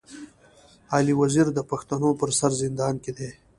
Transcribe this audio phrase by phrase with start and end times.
[0.95, 3.29] علي وزير د پښتنو پر سر زندان کي دی.